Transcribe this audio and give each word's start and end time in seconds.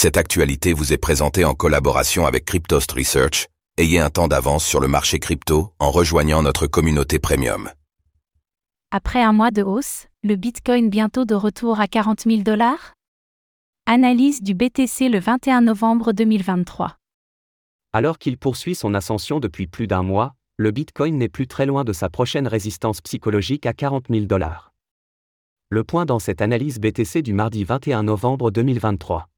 Cette 0.00 0.16
actualité 0.16 0.74
vous 0.74 0.92
est 0.92 0.96
présentée 0.96 1.44
en 1.44 1.54
collaboration 1.54 2.24
avec 2.24 2.44
Cryptost 2.44 2.92
Research. 2.92 3.48
Ayez 3.78 3.98
un 3.98 4.10
temps 4.10 4.28
d'avance 4.28 4.64
sur 4.64 4.78
le 4.78 4.86
marché 4.86 5.18
crypto 5.18 5.72
en 5.80 5.90
rejoignant 5.90 6.40
notre 6.40 6.68
communauté 6.68 7.18
premium. 7.18 7.68
Après 8.92 9.20
un 9.20 9.32
mois 9.32 9.50
de 9.50 9.64
hausse, 9.64 10.06
le 10.22 10.36
Bitcoin 10.36 10.88
bientôt 10.88 11.24
de 11.24 11.34
retour 11.34 11.80
à 11.80 11.88
40 11.88 12.20
000 12.28 12.42
dollars? 12.42 12.94
Analyse 13.86 14.40
du 14.40 14.54
BTC 14.54 15.08
le 15.08 15.18
21 15.18 15.62
novembre 15.62 16.12
2023. 16.12 16.96
Alors 17.92 18.18
qu'il 18.18 18.38
poursuit 18.38 18.76
son 18.76 18.94
ascension 18.94 19.40
depuis 19.40 19.66
plus 19.66 19.88
d'un 19.88 20.04
mois, 20.04 20.34
le 20.58 20.70
Bitcoin 20.70 21.18
n'est 21.18 21.28
plus 21.28 21.48
très 21.48 21.66
loin 21.66 21.82
de 21.82 21.92
sa 21.92 22.08
prochaine 22.08 22.46
résistance 22.46 23.00
psychologique 23.00 23.66
à 23.66 23.72
40 23.72 24.04
000 24.10 24.26
dollars. 24.26 24.72
Le 25.70 25.82
point 25.82 26.04
dans 26.04 26.20
cette 26.20 26.40
analyse 26.40 26.78
BTC 26.78 27.22
du 27.22 27.32
mardi 27.32 27.64
21 27.64 28.04
novembre 28.04 28.52
2023. 28.52 29.28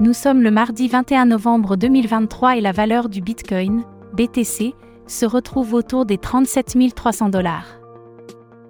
Nous 0.00 0.14
sommes 0.14 0.40
le 0.40 0.50
mardi 0.50 0.88
21 0.88 1.26
novembre 1.26 1.76
2023 1.76 2.56
et 2.56 2.62
la 2.62 2.72
valeur 2.72 3.10
du 3.10 3.20
Bitcoin, 3.20 3.84
BTC, 4.14 4.74
se 5.06 5.26
retrouve 5.26 5.74
autour 5.74 6.06
des 6.06 6.16
37 6.16 6.94
300 6.94 7.28
dollars. 7.28 7.66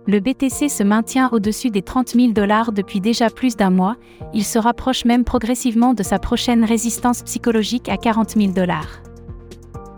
Le 0.09 0.19
BTC 0.19 0.69
se 0.69 0.83
maintient 0.83 1.29
au-dessus 1.31 1.71
des 1.71 1.83
30 1.83 2.15
000 2.17 2.33
dollars 2.33 2.73
depuis 2.73 3.01
déjà 3.01 3.31
plus 3.31 3.57
d'un 3.57 3.71
mois, 3.71 3.95
il 4.35 4.45
se 4.45 4.59
rapproche 4.59 5.05
même 5.05 5.23
progressivement 5.23 5.95
de 5.95 6.03
sa 6.03 6.19
prochaine 6.19 6.65
résistance 6.65 7.23
psychologique 7.23 7.89
à 7.89 7.97
40 7.97 8.31
000 8.31 8.53
dollars. 8.53 9.01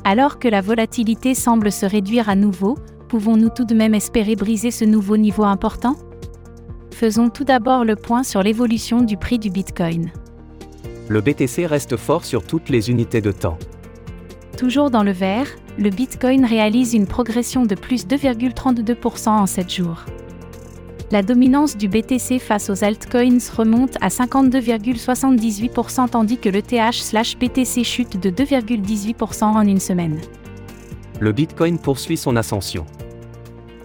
Alors 0.05 0.39
que 0.39 0.49
la 0.49 0.61
volatilité 0.61 1.35
semble 1.35 1.73
se 1.73 1.87
réduire 1.87 2.29
à 2.29 2.37
nouveau, 2.37 2.77
pouvons-nous 3.09 3.49
tout 3.49 3.65
de 3.65 3.75
même 3.75 3.95
espérer 3.95 4.37
briser 4.37 4.71
ce 4.71 4.85
nouveau 4.85 5.17
niveau 5.17 5.45
important? 5.45 5.97
Faisons 6.91 7.31
tout 7.31 7.45
d'abord 7.45 7.87
le 7.87 7.97
point 7.97 8.23
sur 8.23 8.43
l'évolution 8.43 9.01
du 9.01 9.17
prix 9.17 9.39
du 9.39 9.49
Bitcoin 9.49 10.13
le 11.09 11.21
BTC 11.21 11.67
reste 11.67 11.97
fort 11.97 12.25
sur 12.25 12.45
toutes 12.45 12.69
les 12.69 12.91
unités 12.91 13.21
de 13.21 13.33
temps. 13.33 13.59
Toujours 14.57 14.91
dans 14.91 15.03
le 15.03 15.13
vert, 15.13 15.47
le 15.79 15.91
Bitcoin 15.91 16.45
réalise 16.45 16.95
une 16.95 17.07
progression 17.07 17.67
de 17.67 17.75
plus 17.75 18.07
2,32% 18.07 19.29
en 19.29 19.47
7 19.47 19.73
jours. 19.73 20.05
La 21.11 21.23
dominance 21.23 21.77
du 21.77 21.89
BTC 21.89 22.39
face 22.39 22.71
aux 22.71 22.85
altcoins 22.85 23.39
remonte 23.55 23.97
à 24.01 24.09
52,78% 24.09 26.09
tandis 26.09 26.39
que 26.39 26.49
le 26.49 26.63
TH/BTC 26.63 27.85
chute 27.85 28.19
de 28.19 28.31
2,18% 28.31 29.45
en 29.45 29.67
une 29.67 29.81
semaine. 29.81 30.21
Le 31.21 31.33
Bitcoin 31.33 31.79
poursuit 31.79 32.17
son 32.17 32.37
ascension. 32.37 32.87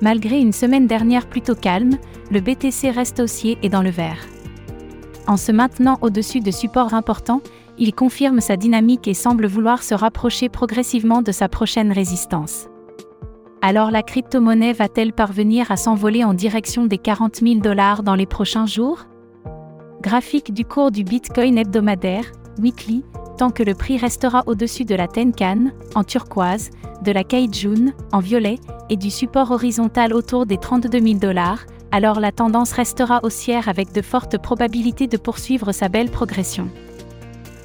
Malgré 0.01 0.39
une 0.39 0.53
semaine 0.53 0.87
dernière 0.87 1.27
plutôt 1.27 1.55
calme, 1.55 1.97
le 2.31 2.39
BTC 2.39 2.91
reste 2.91 3.19
haussier 3.19 3.57
et 3.61 3.69
dans 3.69 3.81
le 3.81 3.89
vert. 3.89 4.19
En 5.27 5.35
se 5.35 5.51
maintenant 5.51 5.97
au-dessus 6.01 6.39
de 6.39 6.51
supports 6.51 6.93
importants, 6.93 7.41
il 7.77 7.93
confirme 7.93 8.39
sa 8.39 8.55
dynamique 8.55 9.07
et 9.07 9.13
semble 9.13 9.45
vouloir 9.45 9.83
se 9.83 9.93
rapprocher 9.93 10.47
progressivement 10.49 11.21
de 11.21 11.31
sa 11.33 11.49
prochaine 11.49 11.91
résistance. 11.91 12.69
Alors 13.61 13.91
la 13.91 14.03
crypto-monnaie 14.03 14.73
va-t-elle 14.73 15.13
parvenir 15.13 15.69
à 15.69 15.77
s'envoler 15.77 16.23
en 16.23 16.33
direction 16.33 16.85
des 16.85 16.97
40 16.97 17.37
000 17.37 17.55
dollars 17.55 18.03
dans 18.03 18.15
les 18.15 18.25
prochains 18.25 18.65
jours? 18.67 19.05
Graphique 20.01 20.53
du 20.53 20.63
cours 20.63 20.91
du 20.91 21.03
Bitcoin 21.03 21.57
hebdomadaire, 21.57 22.31
weekly, 22.59 23.03
tant 23.37 23.49
que 23.49 23.63
le 23.63 23.75
prix 23.75 23.97
restera 23.97 24.43
au-dessus 24.45 24.85
de 24.85 24.95
la 24.95 25.07
Tenkan, 25.07 25.71
en 25.95 26.03
turquoise, 26.03 26.69
de 27.03 27.11
la 27.11 27.23
Kaijun, 27.23 27.93
en 28.11 28.19
violet, 28.19 28.59
et 28.89 28.95
du 28.95 29.09
support 29.09 29.51
horizontal 29.51 30.13
autour 30.13 30.45
des 30.45 30.57
32 30.57 30.99
000 30.99 31.19
dollars, 31.19 31.65
alors 31.91 32.19
la 32.19 32.31
tendance 32.31 32.71
restera 32.73 33.19
haussière 33.23 33.69
avec 33.69 33.91
de 33.91 34.01
fortes 34.01 34.37
probabilités 34.37 35.07
de 35.07 35.17
poursuivre 35.17 35.71
sa 35.71 35.89
belle 35.89 36.09
progression. 36.09 36.69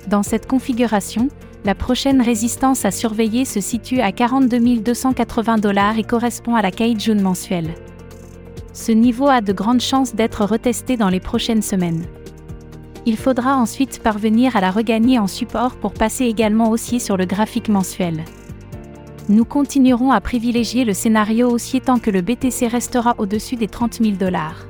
Dans 0.08 0.22
cette 0.22 0.46
configuration, 0.46 1.28
la 1.64 1.74
prochaine 1.74 2.20
résistance 2.20 2.84
à 2.84 2.90
surveiller 2.90 3.44
se 3.44 3.60
situe 3.60 4.00
à 4.00 4.12
42 4.12 4.78
280 4.78 5.58
dollars 5.58 5.98
et 5.98 6.04
correspond 6.04 6.56
à 6.56 6.62
la 6.62 6.70
Kaijun 6.70 7.20
mensuelle. 7.20 7.74
Ce 8.72 8.90
niveau 8.90 9.28
a 9.28 9.40
de 9.40 9.52
grandes 9.52 9.80
chances 9.80 10.14
d'être 10.14 10.44
retesté 10.44 10.96
dans 10.96 11.08
les 11.08 11.20
prochaines 11.20 11.62
semaines. 11.62 12.04
Il 13.04 13.16
faudra 13.16 13.56
ensuite 13.56 14.02
parvenir 14.02 14.56
à 14.56 14.60
la 14.60 14.70
regagner 14.70 15.18
en 15.18 15.26
support 15.26 15.76
pour 15.76 15.92
passer 15.92 16.24
également 16.24 16.70
haussier 16.70 16.98
sur 16.98 17.16
le 17.16 17.26
graphique 17.26 17.68
mensuel 17.68 18.24
nous 19.28 19.44
continuerons 19.44 20.10
à 20.10 20.20
privilégier 20.20 20.84
le 20.84 20.94
scénario 20.94 21.50
haussier 21.50 21.80
tant 21.80 21.98
que 21.98 22.10
le 22.10 22.22
BTC 22.22 22.66
restera 22.66 23.14
au-dessus 23.18 23.56
des 23.56 23.68
30 23.68 24.02
000 24.02 24.12
dollars. 24.16 24.66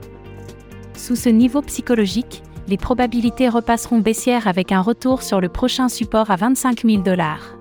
Sous 0.95 1.17
ce 1.17 1.29
niveau 1.29 1.63
psychologique, 1.63 2.43
les 2.69 2.77
probabilités 2.77 3.49
repasseront 3.49 3.99
baissières 3.99 4.47
avec 4.47 4.71
un 4.71 4.81
retour 4.81 5.23
sur 5.23 5.41
le 5.41 5.49
prochain 5.49 5.89
support 5.89 6.31
à 6.31 6.37
25 6.37 6.83
000 6.83 7.03
dollars. 7.03 7.57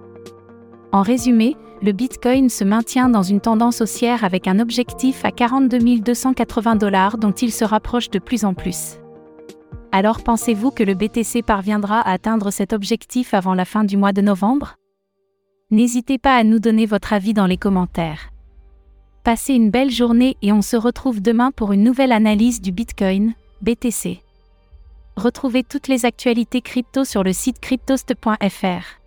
En 0.91 1.01
résumé, 1.01 1.55
le 1.81 1.93
Bitcoin 1.93 2.49
se 2.49 2.63
maintient 2.63 3.09
dans 3.09 3.23
une 3.23 3.41
tendance 3.41 3.81
haussière 3.81 4.23
avec 4.23 4.47
un 4.47 4.59
objectif 4.59 5.25
à 5.25 5.31
42 5.31 5.99
280 5.99 6.75
dollars 6.75 7.17
dont 7.17 7.31
il 7.31 7.51
se 7.51 7.65
rapproche 7.65 8.09
de 8.09 8.19
plus 8.19 8.45
en 8.45 8.53
plus. 8.53 8.97
Alors 9.91 10.21
pensez-vous 10.21 10.71
que 10.71 10.83
le 10.83 10.93
BTC 10.93 11.41
parviendra 11.41 12.01
à 12.01 12.11
atteindre 12.11 12.51
cet 12.51 12.73
objectif 12.73 13.33
avant 13.33 13.55
la 13.55 13.65
fin 13.65 13.83
du 13.83 13.97
mois 13.97 14.13
de 14.13 14.21
novembre? 14.21 14.75
N'hésitez 15.71 16.17
pas 16.17 16.35
à 16.35 16.43
nous 16.43 16.59
donner 16.59 16.85
votre 16.85 17.13
avis 17.13 17.33
dans 17.33 17.45
les 17.45 17.55
commentaires. 17.55 18.33
Passez 19.23 19.53
une 19.53 19.69
belle 19.69 19.89
journée 19.89 20.35
et 20.41 20.51
on 20.51 20.61
se 20.61 20.75
retrouve 20.75 21.21
demain 21.21 21.51
pour 21.51 21.71
une 21.71 21.83
nouvelle 21.83 22.11
analyse 22.11 22.59
du 22.59 22.73
Bitcoin, 22.73 23.33
BTC. 23.61 24.21
Retrouvez 25.15 25.63
toutes 25.63 25.87
les 25.87 26.05
actualités 26.05 26.61
crypto 26.61 27.05
sur 27.05 27.23
le 27.23 27.31
site 27.31 27.61
cryptost.fr. 27.61 28.99